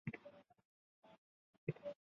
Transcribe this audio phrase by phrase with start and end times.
[0.03, 0.35] 长子达尔
[1.03, 1.15] 玛咱
[1.63, 1.95] 第袭职爵。